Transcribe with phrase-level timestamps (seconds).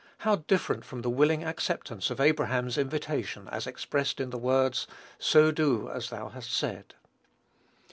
[0.25, 4.87] How different from the willing acceptance of Abraham's invitation, as expressed in the words,
[5.19, 6.95] "So do as thou hast said."